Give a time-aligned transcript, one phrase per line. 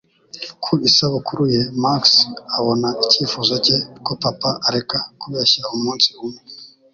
[0.63, 2.01] Ku isabukuru ye, Max
[2.57, 6.39] abona icyifuzo cye ko papa areka kubeshya umunsi umwe